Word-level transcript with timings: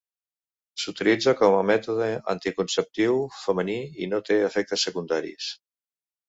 S'utilitza 0.83 1.33
com 1.41 1.57
a 1.57 1.59
mètode 1.71 2.07
anticonceptiu 2.33 3.19
femení 3.43 3.77
i 4.07 4.09
no 4.15 4.23
té 4.31 4.39
efectes 4.49 4.87
secundaris. 4.89 5.53